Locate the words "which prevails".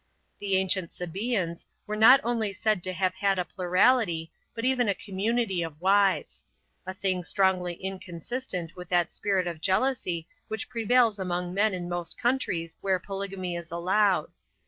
10.47-11.19